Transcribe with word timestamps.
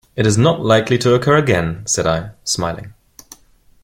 "It 0.15 0.25
is 0.25 0.35
not 0.35 0.61
likely 0.65 0.97
to 0.97 1.13
occur 1.13 1.35
again," 1.37 1.85
said 1.85 2.07
I, 2.07 2.31
smiling. 2.43 2.95